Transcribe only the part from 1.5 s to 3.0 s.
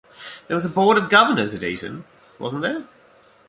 at Eton, wasn't there?